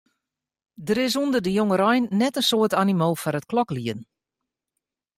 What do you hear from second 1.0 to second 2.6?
is ûnder de jongerein net in